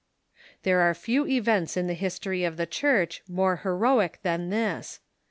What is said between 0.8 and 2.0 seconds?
few events in the